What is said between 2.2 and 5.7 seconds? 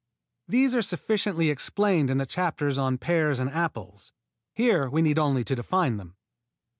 chapters on pears and apples. Here we need only to